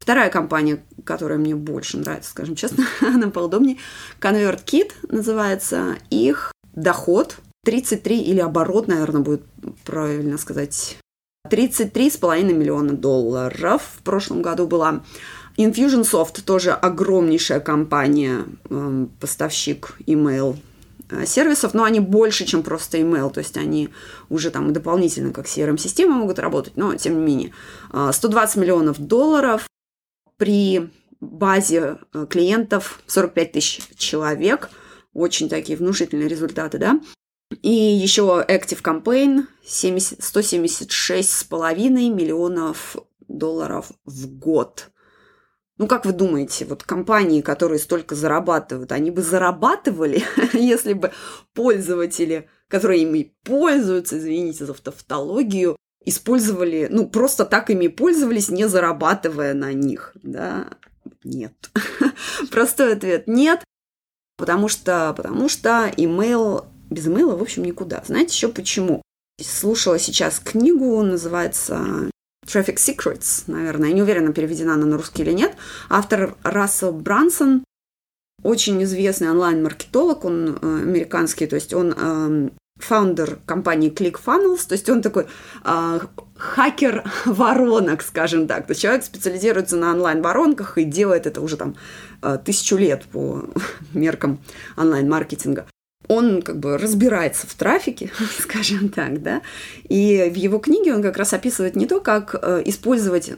вторая 0.00 0.30
компания, 0.30 0.82
которая 1.04 1.38
мне 1.38 1.54
больше 1.54 1.98
нравится, 1.98 2.30
скажем 2.30 2.54
честно, 2.56 2.86
она 3.00 3.28
поудобнее, 3.30 3.78
ConvertKit 4.20 4.92
называется. 5.08 5.96
Их 6.10 6.52
доход 6.74 7.36
33 7.64 8.22
или 8.22 8.40
оборот, 8.40 8.86
наверное, 8.88 9.22
будет 9.22 9.42
правильно 9.84 10.38
сказать, 10.38 10.96
33,5 11.48 12.52
миллиона 12.52 12.92
долларов 12.92 13.82
в 13.98 14.02
прошлом 14.02 14.42
году 14.42 14.66
была. 14.66 15.02
Infusionsoft 15.56 16.42
тоже 16.44 16.70
огромнейшая 16.70 17.60
компания, 17.60 18.44
эм, 18.70 19.10
поставщик 19.20 19.96
email 20.06 20.56
сервисов, 21.26 21.74
но 21.74 21.84
они 21.84 22.00
больше, 22.00 22.44
чем 22.44 22.62
просто 22.62 22.98
email, 22.98 23.30
то 23.30 23.38
есть 23.38 23.56
они 23.56 23.88
уже 24.28 24.50
там 24.50 24.72
дополнительно 24.72 25.32
как 25.32 25.46
CRM-система 25.46 26.14
могут 26.14 26.38
работать, 26.38 26.76
но 26.76 26.94
тем 26.94 27.18
не 27.18 27.26
менее. 27.26 27.52
120 28.12 28.56
э, 28.56 28.60
миллионов 28.60 28.98
долларов 28.98 29.66
при 30.36 30.90
базе 31.20 31.98
э, 32.12 32.26
клиентов 32.28 33.00
45 33.06 33.52
тысяч 33.52 33.80
человек, 33.96 34.68
очень 35.12 35.48
такие 35.48 35.78
внушительные 35.78 36.28
результаты, 36.28 36.78
да. 36.78 37.00
И 37.62 37.70
еще 37.70 38.44
Active 38.48 38.82
Campaign 38.82 39.46
176,5 39.66 42.14
миллионов 42.14 42.96
долларов 43.26 43.90
в 44.04 44.28
год. 44.38 44.90
Ну, 45.80 45.86
как 45.86 46.04
вы 46.04 46.12
думаете, 46.12 46.66
вот 46.66 46.82
компании, 46.82 47.40
которые 47.40 47.78
столько 47.78 48.14
зарабатывают, 48.14 48.92
они 48.92 49.10
бы 49.10 49.22
зарабатывали, 49.22 50.22
если 50.52 50.92
бы 50.92 51.10
пользователи, 51.54 52.50
которые 52.68 53.04
ими 53.04 53.34
пользуются, 53.44 54.18
извините 54.18 54.66
за 54.66 54.74
тавтологию, 54.74 55.76
использовали, 56.04 56.88
ну, 56.90 57.08
просто 57.08 57.46
так 57.46 57.70
ими 57.70 57.88
пользовались, 57.88 58.50
не 58.50 58.68
зарабатывая 58.68 59.54
на 59.54 59.72
них, 59.72 60.14
да? 60.22 60.68
Нет. 61.24 61.70
Простой 62.50 62.92
ответ– 62.92 63.24
нет, 63.26 63.64
потому 64.36 64.68
что, 64.68 65.14
потому 65.16 65.48
что 65.48 65.90
email, 65.96 66.66
без 66.90 67.06
email, 67.06 67.34
в 67.34 67.40
общем, 67.40 67.64
никуда. 67.64 68.02
Знаете 68.06 68.34
еще 68.34 68.48
почему? 68.48 69.00
Слушала 69.40 69.98
сейчас 69.98 70.40
книгу, 70.40 71.00
называется 71.00 72.10
Traffic 72.52 72.76
Secrets, 72.76 73.44
наверное. 73.46 73.88
Я 73.88 73.94
не 73.94 74.02
уверена, 74.02 74.32
переведена 74.32 74.74
она 74.74 74.86
на 74.86 74.96
русский 74.96 75.22
или 75.22 75.32
нет. 75.32 75.52
Автор 75.88 76.36
Рассел 76.42 76.92
Брансон, 76.92 77.64
очень 78.42 78.82
известный 78.82 79.30
онлайн-маркетолог, 79.30 80.24
он 80.24 80.58
э, 80.60 80.82
американский, 80.82 81.46
то 81.46 81.56
есть 81.56 81.74
он 81.74 81.94
э, 81.96 82.48
фаундер 82.76 83.38
компании 83.46 83.92
ClickFunnels, 83.92 84.66
то 84.66 84.72
есть 84.72 84.88
он 84.88 85.02
такой 85.02 85.26
э, 85.64 86.00
хакер 86.36 87.04
воронок, 87.26 88.02
скажем 88.02 88.46
так. 88.46 88.66
То 88.66 88.72
есть 88.72 88.82
человек 88.82 89.04
специализируется 89.04 89.76
на 89.76 89.92
онлайн-воронках 89.92 90.78
и 90.78 90.84
делает 90.84 91.26
это 91.26 91.40
уже 91.40 91.56
там 91.56 91.76
э, 92.22 92.38
тысячу 92.44 92.76
лет 92.76 93.04
по 93.04 93.44
меркам 93.92 94.40
онлайн-маркетинга 94.76 95.66
он 96.10 96.42
как 96.42 96.58
бы 96.58 96.76
разбирается 96.76 97.46
в 97.46 97.54
трафике, 97.54 98.10
скажем 98.40 98.88
так, 98.88 99.22
да, 99.22 99.42
и 99.88 100.28
в 100.28 100.34
его 100.34 100.58
книге 100.58 100.92
он 100.92 101.02
как 101.02 101.16
раз 101.16 101.32
описывает 101.32 101.76
не 101.76 101.86
то, 101.86 102.00
как 102.00 102.34
э, 102.34 102.62
использовать 102.66 103.30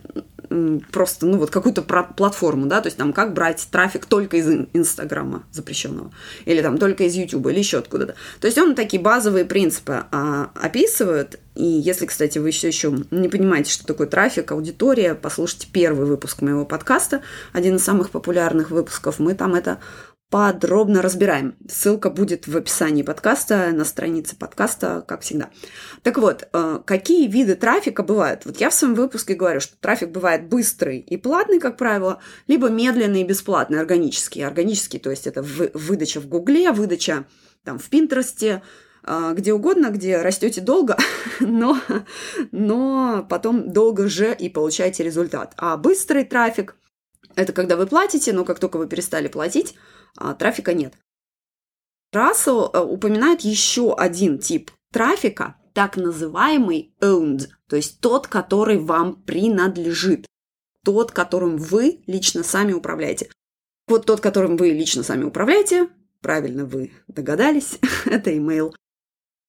просто, 0.91 1.26
ну, 1.26 1.38
вот 1.38 1.50
какую-то 1.50 1.83
платформу, 1.83 2.67
да, 2.67 2.81
то 2.81 2.87
есть 2.88 2.99
там 2.99 3.12
как 3.12 3.33
брать 3.33 3.67
трафик 3.71 4.07
только 4.07 4.37
из 4.37 4.49
Инстаграма 4.73 5.45
запрещенного, 5.50 6.12
или 6.45 6.61
там 6.61 6.79
только 6.79 7.05
из 7.05 7.14
Ютуба, 7.14 7.50
или 7.50 7.59
еще 7.59 7.79
откуда-то. 7.79 8.14
То 8.41 8.47
есть 8.47 8.59
он 8.59 8.75
такие 8.75 9.02
базовые 9.02 9.45
принципы 9.45 10.05
а, 10.11 10.50
описывает, 10.55 11.41
и 11.55 11.64
если, 11.64 12.07
кстати, 12.07 12.38
вы 12.38 12.50
все 12.50 12.69
еще 12.69 12.95
не 13.11 13.29
понимаете, 13.29 13.71
что 13.71 13.87
такое 13.87 14.07
трафик, 14.07 14.52
аудитория, 14.52 15.14
послушайте 15.14 15.69
первый 15.73 16.07
выпуск 16.07 16.43
моего 16.43 16.64
подкаста, 16.64 17.23
один 17.52 17.76
из 17.76 17.85
самых 17.85 18.11
популярных 18.11 18.71
выпусков, 18.71 19.19
мы 19.19 19.35
там 19.35 19.55
это 19.55 19.79
подробно 20.33 21.03
разбираем. 21.03 21.57
Ссылка 21.69 22.09
будет 22.09 22.47
в 22.47 22.57
описании 22.57 23.03
подкаста, 23.03 23.71
на 23.71 23.85
странице 23.85 24.35
подкаста, 24.35 25.05
как 25.07 25.21
всегда. 25.21 25.51
Так 26.03 26.17
вот, 26.17 26.49
э, 26.51 26.79
какие 26.87 27.29
виды 27.29 27.55
трафика 27.55 28.03
бывают? 28.03 28.47
Вот 28.47 28.57
я 28.57 28.71
в 28.71 28.75
своем 28.75 28.95
выпуске 28.95 29.35
говорю, 29.35 29.61
что 29.61 29.77
трафик 29.77 30.09
бывает 30.09 30.49
быстрый 30.49 31.01
и 31.01 31.19
платный, 31.19 31.61
как 31.61 31.77
правило, 31.77 32.19
либо 32.47 32.71
медленный 32.71 33.21
и 33.21 33.25
бесплатный, 33.25 33.79
органический. 33.79 34.43
Органический, 34.43 34.99
то 34.99 35.11
есть 35.11 35.27
это 35.27 35.43
выдача 35.43 36.19
в 36.19 36.29
Гугле, 36.29 36.73
выдача 36.73 37.27
там 37.62 37.79
в 37.79 37.91
Пинтересте, 37.91 38.62
э, 39.07 39.35
где 39.37 39.53
угодно, 39.53 39.91
где 39.91 40.23
растете 40.23 40.62
долго, 40.62 40.97
но, 41.41 41.79
но 42.53 43.27
потом 43.29 43.71
долго 43.71 44.09
же 44.09 44.35
и 44.35 44.49
получаете 44.49 45.05
результат. 45.05 45.53
А 45.59 45.77
быстрый 45.77 46.25
трафик– 46.25 46.77
это 47.37 47.53
когда 47.53 47.77
вы 47.77 47.87
платите, 47.87 48.33
но 48.33 48.47
как 48.47 48.61
только 48.61 48.79
вы 48.79 48.87
перестали 48.87 49.29
платить, 49.29 49.75
а, 50.16 50.35
трафика 50.35 50.75
нет. 50.75 50.95
Рассел 52.12 52.71
э, 52.73 52.81
упоминает 52.81 53.40
еще 53.40 53.95
один 53.95 54.38
тип 54.38 54.71
трафика, 54.92 55.57
так 55.73 55.97
называемый 55.97 56.95
owned, 57.00 57.49
то 57.69 57.76
есть 57.76 58.00
тот, 58.00 58.26
который 58.26 58.78
вам 58.78 59.23
принадлежит, 59.23 60.26
тот, 60.85 61.12
которым 61.12 61.57
вы 61.57 62.02
лично 62.07 62.42
сами 62.42 62.73
управляете. 62.73 63.31
Вот 63.88 64.07
тот, 64.07 64.21
которым 64.21 64.57
вы 64.57 64.71
лично 64.71 65.02
сами 65.02 65.25
управляете, 65.25 65.88
правильно 66.21 66.66
вы 66.66 66.92
догадались, 67.09 67.78
это 68.04 68.31
email. 68.31 68.75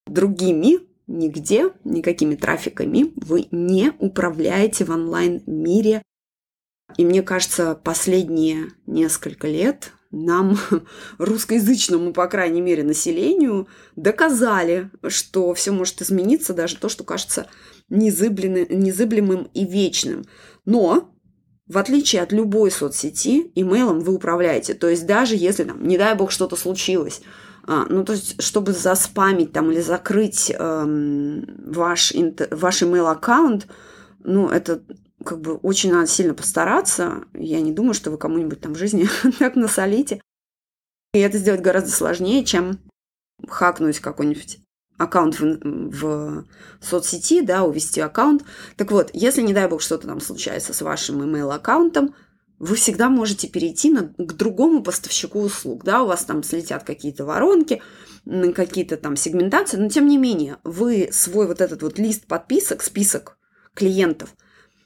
Другими 0.07 0.79
нигде, 1.07 1.71
никакими 1.83 2.35
трафиками 2.35 3.13
вы 3.17 3.47
не 3.51 3.91
управляете 3.99 4.85
в 4.85 4.91
онлайн-мире. 4.91 6.01
И 6.97 7.05
мне 7.05 7.23
кажется, 7.23 7.75
последние 7.75 8.69
несколько 8.85 9.47
лет 9.47 9.91
нам, 10.13 10.57
русскоязычному, 11.17 12.13
по 12.13 12.27
крайней 12.27 12.61
мере, 12.61 12.83
населению, 12.83 13.67
доказали, 13.95 14.89
что 15.07 15.53
все 15.53 15.71
может 15.71 16.01
измениться, 16.01 16.53
даже 16.53 16.77
то, 16.77 16.87
что 16.87 17.03
кажется 17.03 17.47
незыблемым 17.89 19.49
и 19.53 19.65
вечным. 19.65 20.23
Но 20.65 21.13
в 21.67 21.77
отличие 21.77 22.21
от 22.21 22.31
любой 22.31 22.71
соцсети, 22.71 23.51
имейлом 23.55 24.01
вы 24.01 24.13
управляете. 24.13 24.73
То 24.73 24.87
есть 24.89 25.05
даже 25.05 25.35
если, 25.35 25.63
там, 25.63 25.85
не 25.85 25.97
дай 25.97 26.15
бог, 26.15 26.31
что-то 26.31 26.55
случилось, 26.55 27.21
а, 27.65 27.85
ну, 27.89 28.03
то 28.03 28.13
есть, 28.13 28.41
чтобы 28.41 28.73
заспамить 28.73 29.53
там 29.53 29.71
или 29.71 29.79
закрыть 29.79 30.51
эм, 30.53 31.45
ваш, 31.65 32.13
ваш 32.51 32.81
email 32.81 33.09
аккаунт, 33.09 33.67
ну, 34.23 34.49
это 34.49 34.81
как 35.23 35.41
бы 35.41 35.55
очень 35.55 35.91
надо 35.91 36.07
сильно 36.07 36.33
постараться. 36.33 37.23
Я 37.33 37.61
не 37.61 37.71
думаю, 37.71 37.93
что 37.93 38.11
вы 38.11 38.17
кому-нибудь 38.17 38.61
там 38.61 38.73
в 38.73 38.77
жизни 38.77 39.07
так 39.39 39.55
насолите. 39.55 40.21
И 41.13 41.19
это 41.19 41.37
сделать 41.37 41.61
гораздо 41.61 41.91
сложнее, 41.91 42.43
чем 42.43 42.79
хакнуть 43.47 43.99
какой-нибудь 43.99 44.59
аккаунт 44.97 45.39
в, 45.39 45.55
в 45.61 46.45
соцсети, 46.81 47.41
да, 47.41 47.63
увести 47.63 48.01
аккаунт. 48.01 48.43
Так 48.77 48.91
вот, 48.91 49.09
если, 49.13 49.41
не 49.41 49.53
дай 49.53 49.67
бог, 49.67 49.81
что-то 49.81 50.07
там 50.07 50.21
случается 50.21 50.73
с 50.73 50.81
вашим 50.81 51.21
email-аккаунтом, 51.21 52.15
вы 52.59 52.75
всегда 52.75 53.09
можете 53.09 53.47
перейти 53.47 53.91
на, 53.91 54.13
к 54.17 54.33
другому 54.33 54.83
поставщику 54.83 55.39
услуг, 55.39 55.83
да, 55.83 56.03
у 56.03 56.07
вас 56.07 56.23
там 56.23 56.43
слетят 56.43 56.83
какие-то 56.83 57.25
воронки, 57.25 57.81
какие-то 58.25 58.97
там 58.97 59.15
сегментации, 59.15 59.77
но 59.77 59.89
тем 59.89 60.07
не 60.07 60.17
менее, 60.17 60.57
вы 60.63 61.09
свой 61.11 61.47
вот 61.47 61.59
этот 61.59 61.81
вот 61.81 61.99
лист 61.99 62.25
подписок, 62.25 62.83
список 62.83 63.37
клиентов– 63.73 64.35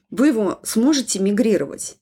вы 0.09 0.27
его 0.27 0.59
сможете 0.63 1.19
мигрировать. 1.19 1.97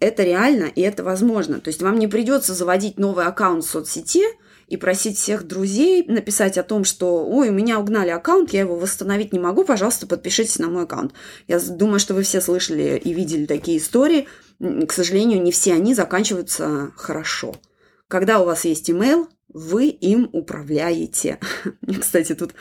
Это 0.00 0.22
реально 0.22 0.64
и 0.64 0.80
это 0.80 1.04
возможно. 1.04 1.60
То 1.60 1.68
есть 1.68 1.82
вам 1.82 1.98
не 1.98 2.08
придется 2.08 2.52
заводить 2.54 2.98
новый 2.98 3.26
аккаунт 3.26 3.64
в 3.64 3.68
соцсети 3.68 4.24
и 4.66 4.76
просить 4.76 5.16
всех 5.18 5.46
друзей 5.46 6.04
написать 6.06 6.58
о 6.58 6.62
том, 6.62 6.84
что 6.84 7.26
«Ой, 7.26 7.50
у 7.50 7.52
меня 7.52 7.78
угнали 7.78 8.10
аккаунт, 8.10 8.52
я 8.52 8.60
его 8.60 8.76
восстановить 8.76 9.32
не 9.32 9.38
могу, 9.38 9.64
пожалуйста, 9.64 10.06
подпишитесь 10.06 10.58
на 10.58 10.68
мой 10.68 10.84
аккаунт». 10.84 11.12
Я 11.48 11.60
думаю, 11.60 12.00
что 12.00 12.14
вы 12.14 12.22
все 12.22 12.40
слышали 12.40 13.00
и 13.02 13.12
видели 13.12 13.46
такие 13.46 13.78
истории. 13.78 14.26
К 14.58 14.92
сожалению, 14.92 15.42
не 15.42 15.52
все 15.52 15.74
они 15.74 15.94
заканчиваются 15.94 16.92
хорошо. 16.96 17.54
Когда 18.08 18.40
у 18.40 18.44
вас 18.44 18.64
есть 18.64 18.90
email, 18.90 19.26
вы 19.48 19.86
им 19.88 20.28
управляете. 20.32 21.38
Кстати, 22.00 22.34
тут, 22.34 22.54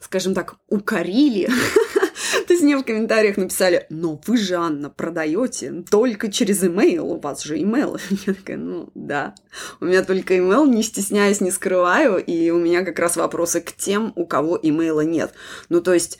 скажем 0.00 0.34
так, 0.34 0.56
укорили 0.68 1.48
То 2.46 2.52
есть 2.52 2.62
мне 2.62 2.76
в 2.76 2.84
комментариях 2.84 3.36
написали, 3.36 3.86
но 3.90 4.20
вы 4.26 4.36
же, 4.36 4.54
Анна, 4.54 4.90
продаете 4.90 5.84
только 5.90 6.30
через 6.30 6.62
имейл, 6.64 7.12
у 7.12 7.20
вас 7.20 7.42
же 7.42 7.60
имейл. 7.60 7.98
Я 8.26 8.34
такая, 8.34 8.56
ну 8.56 8.90
да, 8.94 9.34
у 9.80 9.86
меня 9.86 10.02
только 10.02 10.38
имейл, 10.38 10.66
не 10.66 10.82
стесняюсь, 10.82 11.40
не 11.40 11.50
скрываю, 11.50 12.22
и 12.24 12.50
у 12.50 12.58
меня 12.58 12.84
как 12.84 12.98
раз 12.98 13.16
вопросы 13.16 13.60
к 13.60 13.72
тем, 13.72 14.12
у 14.16 14.26
кого 14.26 14.58
имейла 14.60 15.02
нет. 15.02 15.32
Ну 15.68 15.80
то 15.80 15.92
есть 15.92 16.18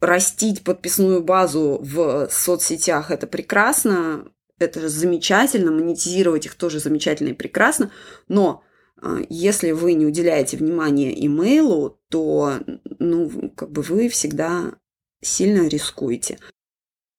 растить 0.00 0.64
подписную 0.64 1.22
базу 1.22 1.78
в 1.82 2.28
соцсетях– 2.30 3.10
это 3.10 3.26
прекрасно, 3.26 4.26
это 4.58 4.88
замечательно, 4.88 5.72
монетизировать 5.72 6.46
их 6.46 6.54
тоже 6.54 6.78
замечательно 6.78 7.30
и 7.30 7.34
прекрасно, 7.34 7.90
но 8.28 8.62
а, 9.00 9.18
если 9.28 9.72
вы 9.72 9.94
не 9.94 10.06
уделяете 10.06 10.56
внимания 10.56 11.12
имейлу, 11.26 11.98
то 12.08 12.60
ну, 12.98 13.50
как 13.56 13.70
бы 13.70 13.82
вы 13.82 14.08
всегда 14.08 14.74
сильно 15.24 15.66
рискуете. 15.68 16.38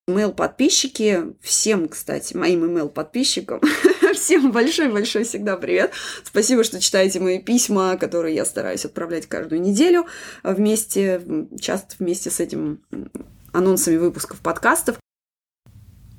Email-подписчики, 0.07 1.33
всем, 1.41 1.87
кстати, 1.87 2.37
моим 2.37 2.63
email-подписчикам, 2.63 3.59
всем 4.13 4.51
большой-большой 4.51 5.23
всегда 5.23 5.57
привет. 5.57 5.93
Спасибо, 6.23 6.63
что 6.63 6.79
читаете 6.79 7.19
мои 7.19 7.39
письма, 7.39 7.97
которые 7.97 8.35
я 8.35 8.45
стараюсь 8.45 8.85
отправлять 8.85 9.25
каждую 9.25 9.61
неделю 9.61 10.05
вместе, 10.43 11.47
часто 11.59 11.95
вместе 11.97 12.29
с 12.29 12.39
этим 12.39 12.81
анонсами 13.51 13.97
выпусков 13.97 14.41
подкастов. 14.41 14.99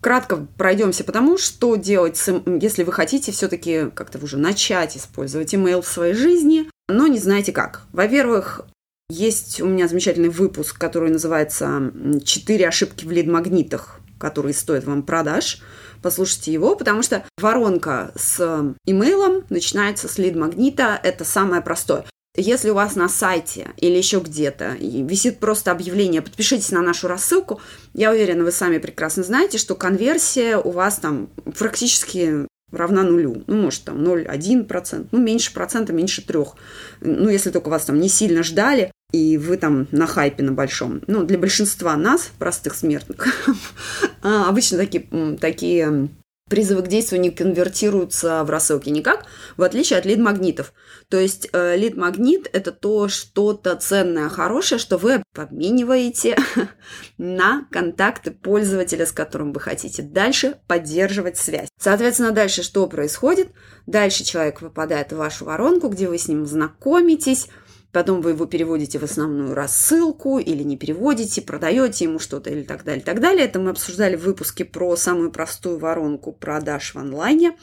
Кратко 0.00 0.46
пройдемся 0.58 1.04
по 1.04 1.12
тому, 1.12 1.38
что 1.38 1.76
делать, 1.76 2.20
если 2.60 2.82
вы 2.82 2.92
хотите 2.92 3.32
все-таки 3.32 3.90
как-то 3.94 4.18
уже 4.22 4.36
начать 4.36 4.96
использовать 4.96 5.54
email 5.54 5.80
в 5.80 5.88
своей 5.88 6.14
жизни, 6.14 6.70
но 6.88 7.06
не 7.06 7.18
знаете 7.18 7.52
как. 7.52 7.82
Во-первых, 7.92 8.66
есть 9.08 9.60
у 9.60 9.66
меня 9.66 9.88
замечательный 9.88 10.28
выпуск, 10.28 10.78
который 10.78 11.10
называется 11.10 11.92
«Четыре 12.24 12.68
ошибки 12.68 13.04
в 13.04 13.10
лид-магнитах, 13.10 14.00
которые 14.18 14.54
стоят 14.54 14.84
вам 14.84 15.02
продаж». 15.02 15.62
Послушайте 16.02 16.52
его, 16.52 16.76
потому 16.76 17.02
что 17.02 17.24
воронка 17.38 18.12
с 18.16 18.74
имейлом 18.84 19.44
начинается 19.48 20.08
с 20.08 20.18
лид-магнита. 20.18 21.00
Это 21.02 21.24
самое 21.24 21.62
простое. 21.62 22.04
Если 22.36 22.68
у 22.68 22.74
вас 22.74 22.96
на 22.96 23.08
сайте 23.08 23.70
или 23.78 23.96
еще 23.96 24.18
где-то 24.20 24.76
висит 24.78 25.38
просто 25.38 25.72
объявление 25.72 26.20
«подпишитесь 26.20 26.70
на 26.70 26.82
нашу 26.82 27.08
рассылку», 27.08 27.60
я 27.94 28.10
уверена, 28.10 28.44
вы 28.44 28.52
сами 28.52 28.78
прекрасно 28.78 29.22
знаете, 29.22 29.56
что 29.56 29.74
конверсия 29.74 30.58
у 30.58 30.70
вас 30.70 30.96
там 30.98 31.30
практически 31.58 32.46
равна 32.76 33.02
нулю. 33.02 33.42
Ну, 33.46 33.62
может, 33.62 33.84
там 33.84 34.02
0,1%, 34.02 35.08
ну, 35.10 35.18
меньше 35.18 35.52
процента, 35.52 35.92
меньше 35.92 36.26
трех. 36.26 36.54
Ну, 37.00 37.28
если 37.28 37.50
только 37.50 37.68
вас 37.68 37.84
там 37.84 38.00
не 38.00 38.08
сильно 38.08 38.42
ждали, 38.42 38.92
и 39.12 39.38
вы 39.38 39.56
там 39.56 39.86
на 39.92 40.06
хайпе 40.06 40.42
на 40.42 40.52
большом. 40.52 41.02
Ну, 41.06 41.24
для 41.24 41.38
большинства 41.38 41.96
нас, 41.96 42.30
простых 42.38 42.74
смертных, 42.74 43.26
а, 44.22 44.48
обычно 44.48 44.78
такие, 44.78 45.06
такие 45.40 46.08
призывы 46.48 46.82
к 46.82 46.88
действию 46.88 47.20
не 47.20 47.30
конвертируются 47.30 48.44
в 48.44 48.50
рассылки 48.50 48.88
никак, 48.88 49.26
в 49.56 49.62
отличие 49.62 49.98
от 49.98 50.06
лид-магнитов. 50.06 50.72
То 51.08 51.18
есть 51.18 51.48
э, 51.52 51.76
лид-магнит– 51.76 52.48
это 52.52 52.70
то 52.70 53.08
что-то 53.08 53.74
ценное, 53.76 54.28
хорошее, 54.28 54.78
что 54.78 54.96
вы 54.96 55.22
обмениваете 55.34 56.36
на 57.18 57.66
контакты 57.72 58.30
пользователя, 58.30 59.06
с 59.06 59.12
которым 59.12 59.52
вы 59.52 59.60
хотите 59.60 60.02
дальше 60.02 60.58
поддерживать 60.68 61.36
связь. 61.36 61.68
Соответственно, 61.80 62.30
дальше 62.30 62.62
что 62.62 62.86
происходит? 62.86 63.48
Дальше 63.86 64.24
человек 64.24 64.60
попадает 64.60 65.12
в 65.12 65.16
вашу 65.16 65.44
воронку, 65.46 65.88
где 65.88 66.08
вы 66.08 66.16
с 66.16 66.28
ним 66.28 66.46
знакомитесь, 66.46 67.48
потом 67.96 68.20
вы 68.20 68.32
его 68.32 68.44
переводите 68.44 68.98
в 68.98 69.04
основную 69.04 69.54
рассылку 69.54 70.38
или 70.38 70.62
не 70.62 70.76
переводите, 70.76 71.40
продаете 71.40 72.04
ему 72.04 72.18
что-то 72.18 72.50
или 72.50 72.62
так 72.62 72.84
далее, 72.84 73.02
так 73.02 73.20
далее. 73.20 73.46
Это 73.46 73.58
мы 73.58 73.70
обсуждали 73.70 74.16
в 74.16 74.24
выпуске 74.24 74.66
про 74.66 74.96
самую 74.96 75.32
простую 75.32 75.78
воронку 75.78 76.30
продаж 76.30 76.94
в 76.94 76.98
онлайне. 76.98 77.56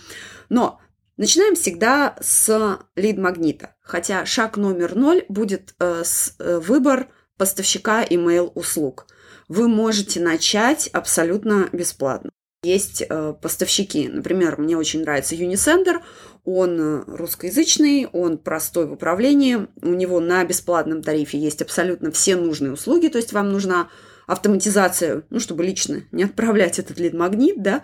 Но 0.49 0.81
начинаем 1.17 1.53
всегда 1.53 2.15
с 2.19 2.79
лид-магнита, 2.95 3.75
хотя 3.79 4.25
шаг 4.25 4.57
номер 4.57 4.95
ноль 4.95 5.23
будет 5.29 5.75
э, 5.77 6.01
с, 6.03 6.33
э, 6.39 6.57
выбор 6.57 7.09
поставщика 7.37 8.03
email 8.03 8.51
услуг. 8.55 9.05
Вы 9.49 9.67
можете 9.67 10.19
начать 10.19 10.87
абсолютно 10.87 11.69
бесплатно. 11.71 12.31
Есть 12.63 13.03
э, 13.07 13.33
поставщики, 13.41 14.07
например, 14.07 14.57
мне 14.57 14.77
очень 14.77 15.01
нравится 15.01 15.35
Unisender, 15.35 15.99
он 16.45 16.79
э, 16.79 17.03
русскоязычный, 17.07 18.07
он 18.07 18.37
простой 18.37 18.87
в 18.87 18.93
управлении, 18.93 19.67
у 19.81 19.89
него 19.89 20.21
на 20.21 20.45
бесплатном 20.45 21.03
тарифе 21.03 21.37
есть 21.37 21.61
абсолютно 21.61 22.11
все 22.11 22.37
нужные 22.37 22.71
услуги, 22.71 23.09
то 23.09 23.17
есть 23.17 23.33
вам 23.33 23.51
нужна 23.51 23.89
автоматизация, 24.27 25.23
ну, 25.29 25.41
чтобы 25.41 25.65
лично 25.65 26.03
не 26.13 26.23
отправлять 26.23 26.79
этот 26.79 26.99
лид-магнит, 26.99 27.61
да, 27.61 27.83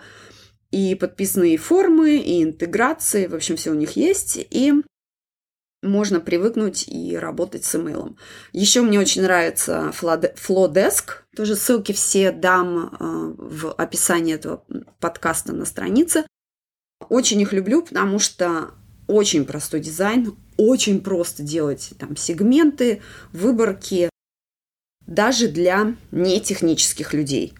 и 0.70 0.94
подписные 0.94 1.58
формы, 1.58 2.16
и 2.16 2.42
интеграции, 2.42 3.26
в 3.26 3.34
общем, 3.34 3.56
все 3.56 3.72
у 3.72 3.74
них 3.74 3.96
есть, 3.96 4.38
и 4.50 4.72
можно 5.82 6.20
привыкнуть 6.20 6.86
и 6.88 7.16
работать 7.16 7.64
с 7.64 7.74
имейлом. 7.74 8.16
Еще 8.52 8.82
мне 8.82 9.00
очень 9.00 9.22
нравится 9.22 9.92
Flowdesk, 9.98 11.04
тоже 11.34 11.56
ссылки 11.56 11.92
все 11.92 12.32
дам 12.32 12.96
э, 12.98 13.34
в 13.38 13.72
описании 13.72 14.34
этого 14.34 14.64
подкаста 14.98 15.52
на 15.52 15.64
странице. 15.64 16.26
Очень 17.08 17.40
их 17.40 17.52
люблю, 17.52 17.82
потому 17.82 18.18
что 18.18 18.72
очень 19.06 19.44
простой 19.44 19.80
дизайн, 19.80 20.36
очень 20.56 21.00
просто 21.00 21.42
делать 21.42 21.92
там 21.98 22.16
сегменты, 22.16 23.02
выборки, 23.32 24.10
даже 25.06 25.48
для 25.48 25.94
нетехнических 26.12 27.14
людей. 27.14 27.54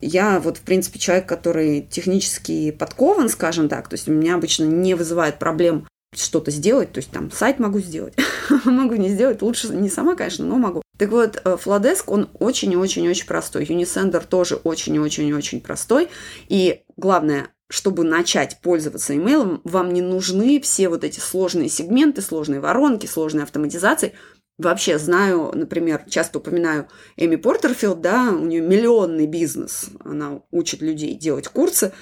Я 0.00 0.40
вот, 0.40 0.58
в 0.58 0.62
принципе, 0.62 0.98
человек, 0.98 1.26
который 1.26 1.80
технически 1.80 2.72
подкован, 2.72 3.28
скажем 3.28 3.68
так, 3.68 3.88
то 3.88 3.94
есть 3.94 4.08
у 4.08 4.12
меня 4.12 4.34
обычно 4.34 4.64
не 4.64 4.94
вызывает 4.94 5.38
проблем 5.38 5.86
что-то 6.16 6.50
сделать, 6.50 6.92
то 6.92 6.98
есть 6.98 7.10
там 7.10 7.30
сайт 7.30 7.58
могу 7.58 7.80
сделать, 7.80 8.14
могу 8.64 8.94
не 8.94 9.08
сделать, 9.08 9.42
лучше 9.42 9.68
не 9.68 9.88
сама, 9.88 10.14
конечно, 10.14 10.44
но 10.44 10.56
могу. 10.56 10.82
Так 10.96 11.10
вот, 11.10 11.40
э, 11.44 11.56
Flowdesk, 11.62 12.04
он 12.06 12.28
очень-очень-очень 12.38 13.26
простой. 13.26 13.64
Unisender 13.64 14.24
тоже 14.26 14.56
очень-очень-очень 14.56 15.60
простой. 15.60 16.08
И 16.48 16.82
главное, 16.96 17.48
чтобы 17.68 18.04
начать 18.04 18.60
пользоваться 18.62 19.16
имейлом, 19.16 19.60
вам 19.64 19.92
не 19.92 20.02
нужны 20.02 20.60
все 20.60 20.88
вот 20.88 21.02
эти 21.02 21.18
сложные 21.18 21.68
сегменты, 21.68 22.22
сложные 22.22 22.60
воронки, 22.60 23.06
сложные 23.06 23.42
автоматизации. 23.42 24.12
Вообще 24.56 24.98
знаю, 25.00 25.50
например, 25.52 26.04
часто 26.08 26.38
упоминаю 26.38 26.86
Эми 27.16 27.34
Портерфилд, 27.34 28.00
да, 28.00 28.30
у 28.30 28.44
нее 28.44 28.60
миллионный 28.60 29.26
бизнес, 29.26 29.86
она 30.04 30.42
учит 30.52 30.80
людей 30.80 31.16
делать 31.16 31.48
курсы. 31.48 31.92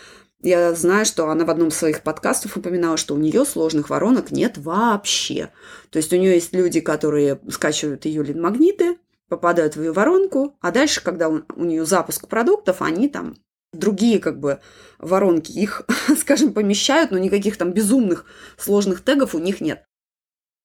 Я 0.43 0.75
знаю, 0.75 1.07
что 1.07 1.29
она 1.29 1.45
в 1.45 1.51
одном 1.51 1.69
из 1.69 1.77
своих 1.77 2.03
подкастов 2.03 2.57
упоминала, 2.57 2.97
что 2.97 3.15
у 3.15 3.19
нее 3.19 3.45
сложных 3.45 3.91
воронок 3.91 4.33
нет 4.33 4.59
вообще. 4.59 5.51
То 5.91 5.99
есть 5.99 6.13
у 6.13 6.17
нее 6.17 6.35
есть 6.35 6.53
люди, 6.53 6.81
которые 6.81 7.39
скачивают 7.49 8.07
ее 8.07 8.25
лид-магниты, 8.25 8.99
попадают 9.29 9.77
в 9.77 9.83
ее 9.83 9.93
воронку, 9.93 10.57
а 10.61 10.73
дальше, 10.73 11.01
когда 11.03 11.29
у, 11.29 11.43
нее 11.65 11.87
запуск 11.87 12.27
продуктов, 12.27 12.83
они 12.83 13.09
там 13.09 13.37
другие 13.73 14.19
как 14.19 14.41
бы 14.41 14.59
воронки 14.99 15.53
их, 15.53 15.83
скажем, 16.19 16.53
помещают, 16.53 17.13
но 17.13 17.19
никаких 17.19 17.57
там 17.57 17.73
безумных 17.73 18.27
сложных 18.59 19.05
тегов 19.05 19.37
у 19.37 19.39
них 19.39 19.61
нет. 19.61 19.85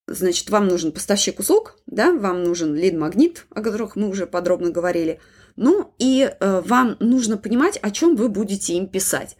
Значит, 0.08 0.50
вам 0.50 0.68
нужен 0.68 0.92
поставщик 0.92 1.40
услуг, 1.40 1.76
да, 1.86 2.12
вам 2.12 2.44
нужен 2.44 2.74
лид-магнит, 2.74 3.46
о 3.52 3.62
которых 3.62 3.96
мы 3.96 4.10
уже 4.10 4.26
подробно 4.26 4.72
говорили. 4.72 5.20
Ну 5.56 5.94
и 6.00 6.24
э, 6.28 6.62
вам 6.62 6.98
нужно 7.00 7.38
понимать, 7.38 7.78
о 7.78 7.92
чем 7.92 8.16
вы 8.16 8.28
будете 8.28 8.74
им 8.74 8.88
писать. 8.88 9.38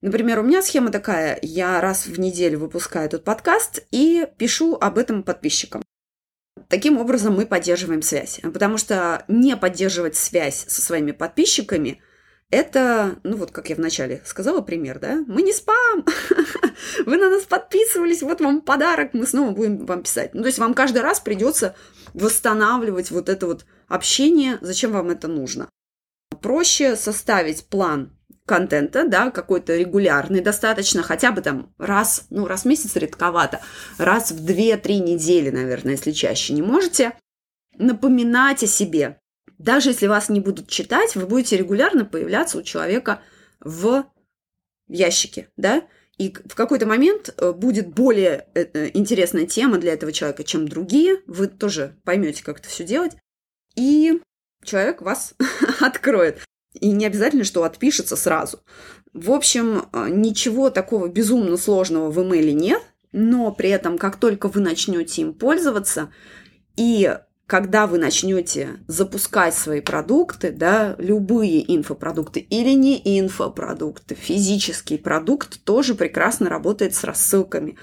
Например, 0.00 0.40
у 0.40 0.42
меня 0.42 0.62
схема 0.62 0.90
такая, 0.90 1.38
я 1.42 1.80
раз 1.80 2.06
в 2.06 2.18
неделю 2.20 2.60
выпускаю 2.60 3.06
этот 3.06 3.24
подкаст 3.24 3.84
и 3.90 4.26
пишу 4.36 4.76
об 4.80 4.98
этом 4.98 5.22
подписчикам. 5.22 5.82
Таким 6.68 6.98
образом 6.98 7.34
мы 7.34 7.46
поддерживаем 7.46 8.02
связь, 8.02 8.40
потому 8.42 8.78
что 8.78 9.24
не 9.28 9.56
поддерживать 9.56 10.16
связь 10.16 10.64
со 10.68 10.82
своими 10.82 11.12
подписчиками– 11.12 12.02
это, 12.50 13.20
ну 13.24 13.36
вот 13.36 13.50
как 13.50 13.68
я 13.68 13.76
вначале 13.76 14.22
сказала 14.24 14.62
пример, 14.62 14.98
да, 14.98 15.22
мы 15.26 15.42
не 15.42 15.52
спам, 15.52 16.06
вы 17.06 17.16
на 17.18 17.28
нас 17.28 17.42
подписывались, 17.42 18.22
вот 18.22 18.40
вам 18.40 18.62
подарок, 18.62 19.12
мы 19.12 19.26
снова 19.26 19.50
будем 19.50 19.84
вам 19.84 20.02
писать. 20.02 20.32
Ну, 20.32 20.40
то 20.40 20.46
есть 20.46 20.58
вам 20.58 20.72
каждый 20.72 21.02
раз 21.02 21.20
придется 21.20 21.76
восстанавливать 22.14 23.10
вот 23.10 23.28
это 23.28 23.46
вот 23.46 23.66
общение, 23.86 24.56
зачем 24.62 24.92
вам 24.92 25.10
это 25.10 25.28
нужно. 25.28 25.68
Проще 26.40 26.96
составить 26.96 27.66
план 27.66 28.17
контента, 28.48 29.06
да, 29.06 29.30
какой-то 29.30 29.76
регулярный 29.76 30.40
достаточно, 30.40 31.02
хотя 31.02 31.30
бы 31.30 31.42
там 31.42 31.72
раз, 31.78 32.26
ну, 32.30 32.46
раз 32.46 32.62
в 32.62 32.64
месяц 32.64 32.96
редковато, 32.96 33.60
раз 33.98 34.32
в 34.32 34.44
2-3 34.44 34.98
недели, 34.98 35.50
наверное, 35.50 35.92
если 35.92 36.10
чаще 36.10 36.54
не 36.54 36.62
можете, 36.62 37.12
напоминать 37.76 38.64
о 38.64 38.66
себе, 38.66 39.20
даже 39.58 39.90
если 39.90 40.06
вас 40.06 40.28
не 40.28 40.40
будут 40.40 40.68
читать, 40.68 41.14
вы 41.14 41.26
будете 41.26 41.56
регулярно 41.56 42.04
появляться 42.04 42.58
у 42.58 42.62
человека 42.62 43.20
в 43.60 44.06
ящике, 44.88 45.48
да, 45.56 45.82
и 46.18 46.34
в 46.46 46.54
какой-то 46.56 46.84
момент 46.84 47.32
э, 47.36 47.52
будет 47.52 47.88
более 47.88 48.48
э, 48.54 48.66
э, 48.72 48.90
интересная 48.92 49.46
тема 49.46 49.78
для 49.78 49.92
этого 49.92 50.12
человека, 50.12 50.42
чем 50.42 50.66
другие. 50.66 51.22
Вы 51.26 51.46
тоже 51.46 51.96
поймете, 52.02 52.42
как 52.42 52.58
это 52.58 52.68
все 52.68 52.84
делать. 52.84 53.12
И 53.76 54.20
человек 54.64 55.00
вас 55.00 55.34
откроет. 55.80 56.40
И 56.74 56.90
не 56.92 57.06
обязательно, 57.06 57.44
что 57.44 57.64
отпишется 57.64 58.16
сразу. 58.16 58.60
В 59.12 59.32
общем, 59.32 59.86
ничего 59.92 60.70
такого 60.70 61.08
безумно 61.08 61.56
сложного 61.56 62.10
в 62.10 62.22
имейле 62.22 62.52
нет, 62.52 62.82
но 63.12 63.50
при 63.52 63.70
этом, 63.70 63.98
как 63.98 64.16
только 64.16 64.48
вы 64.48 64.60
начнете 64.60 65.22
им 65.22 65.32
пользоваться 65.34 66.10
и 66.76 67.18
когда 67.46 67.86
вы 67.86 67.96
начнете 67.96 68.80
запускать 68.88 69.54
свои 69.54 69.80
продукты, 69.80 70.52
да, 70.52 70.94
любые 70.98 71.74
инфопродукты 71.74 72.40
или 72.40 72.72
не 72.74 73.00
инфопродукты, 73.02 74.14
физический 74.14 74.98
продукт 74.98 75.64
тоже 75.64 75.94
прекрасно 75.94 76.50
работает 76.50 76.94
с 76.94 77.04
рассылками. 77.04 77.78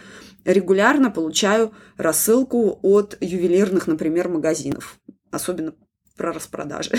Регулярно 0.45 1.10
получаю 1.10 1.74
рассылку 1.98 2.78
от 2.84 3.17
ювелирных, 3.19 3.88
например, 3.88 4.30
магазинов, 4.30 5.00
особенно 5.32 5.74
про 6.15 6.32
распродажи. 6.34 6.91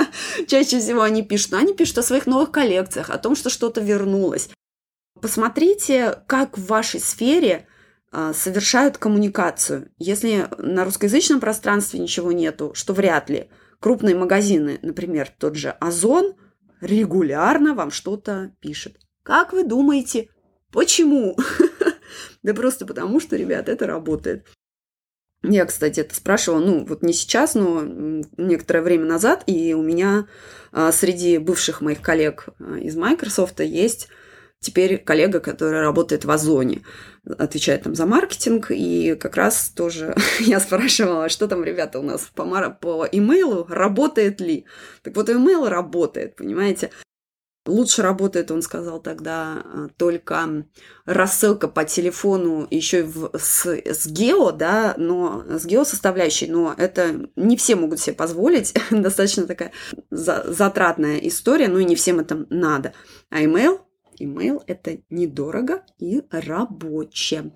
чаще 0.46 0.80
всего 0.80 1.02
они 1.02 1.22
пишут? 1.22 1.54
Они 1.54 1.74
пишут 1.74 1.98
о 1.98 2.02
своих 2.02 2.26
новых 2.26 2.50
коллекциях, 2.50 3.10
о 3.10 3.18
том, 3.18 3.36
что 3.36 3.50
что-то 3.50 3.80
вернулось. 3.80 4.50
Посмотрите, 5.20 6.22
как 6.26 6.56
в 6.56 6.66
вашей 6.66 7.00
сфере 7.00 7.66
а, 8.12 8.32
совершают 8.32 8.98
коммуникацию. 8.98 9.90
Если 9.98 10.48
на 10.58 10.84
русскоязычном 10.84 11.40
пространстве 11.40 12.00
ничего 12.00 12.32
нету, 12.32 12.72
что 12.74 12.92
вряд 12.92 13.30
ли, 13.30 13.48
крупные 13.78 14.14
магазины, 14.14 14.78
например, 14.82 15.30
тот 15.38 15.56
же 15.56 15.70
Озон, 15.70 16.34
регулярно 16.80 17.74
вам 17.74 17.90
что-то 17.90 18.52
пишет. 18.60 18.98
Как 19.22 19.52
вы 19.52 19.64
думаете, 19.64 20.28
почему? 20.72 21.36
Да 22.42 22.54
просто 22.54 22.86
потому, 22.86 23.20
что, 23.20 23.36
ребят, 23.36 23.68
это 23.68 23.86
работает. 23.86 24.46
Я, 25.42 25.64
кстати, 25.64 26.00
это 26.00 26.14
спрашивала, 26.14 26.60
ну, 26.60 26.84
вот 26.84 27.02
не 27.02 27.14
сейчас, 27.14 27.54
но 27.54 27.82
некоторое 28.36 28.82
время 28.82 29.06
назад, 29.06 29.42
и 29.46 29.72
у 29.72 29.82
меня 29.82 30.26
а, 30.70 30.92
среди 30.92 31.38
бывших 31.38 31.80
моих 31.80 32.02
коллег 32.02 32.48
а, 32.58 32.76
из 32.76 32.94
Microsoft 32.94 33.60
есть 33.60 34.08
теперь 34.60 34.98
коллега, 34.98 35.40
который 35.40 35.80
работает 35.80 36.26
в 36.26 36.30
Озоне, 36.30 36.82
отвечает 37.38 37.84
там 37.84 37.94
за 37.94 38.04
маркетинг, 38.04 38.70
и 38.70 39.16
как 39.18 39.36
раз 39.36 39.70
тоже 39.70 40.14
я 40.40 40.60
спрашивала, 40.60 41.30
что 41.30 41.48
там, 41.48 41.64
ребята, 41.64 41.98
у 41.98 42.02
нас 42.02 42.30
по, 42.34 42.44
по 42.70 43.08
имейлу 43.10 43.66
работает 43.68 44.40
ли? 44.40 44.66
Так 45.02 45.16
вот, 45.16 45.30
имейл 45.30 45.68
работает, 45.68 46.36
понимаете? 46.36 46.90
Лучше 47.70 48.02
работает, 48.02 48.50
он 48.50 48.62
сказал 48.62 49.00
тогда, 49.00 49.62
э, 49.64 49.88
только 49.96 50.66
рассылка 51.04 51.68
по 51.68 51.84
телефону 51.84 52.66
еще 52.68 53.04
в, 53.04 53.30
с, 53.38 53.64
с 53.64 54.06
гео, 54.08 54.50
да, 54.50 54.94
но 54.98 55.44
с 55.48 55.64
гео 55.64 55.84
составляющей, 55.84 56.48
но 56.48 56.74
это 56.76 57.30
не 57.36 57.56
все 57.56 57.76
могут 57.76 58.00
себе 58.00 58.16
позволить, 58.16 58.74
достаточно 58.90 59.46
такая 59.46 59.70
за, 60.10 60.44
затратная 60.48 61.18
история, 61.18 61.68
ну 61.68 61.78
и 61.78 61.84
не 61.84 61.94
всем 61.94 62.18
это 62.18 62.44
надо. 62.50 62.92
А 63.30 63.40
email, 63.40 63.78
email 64.18 64.60
это 64.66 64.98
недорого 65.08 65.84
и 65.98 66.22
рабочее. 66.32 67.52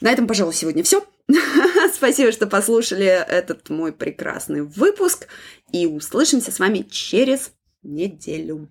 На 0.00 0.10
этом, 0.10 0.26
пожалуй, 0.26 0.54
сегодня 0.54 0.82
все. 0.82 1.04
Спасибо, 1.94 2.32
что 2.32 2.48
послушали 2.48 3.06
этот 3.06 3.70
мой 3.70 3.92
прекрасный 3.92 4.62
выпуск. 4.62 5.28
И 5.70 5.86
услышимся 5.86 6.50
с 6.50 6.58
вами 6.58 6.80
через 6.90 7.52
неделю. 7.84 8.70